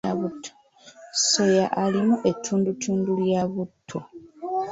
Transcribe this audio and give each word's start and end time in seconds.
Soya 1.29 1.65
alimu 1.83 2.15
ettundutundu 2.29 3.11
lya 3.23 3.43
butto. 3.53 3.99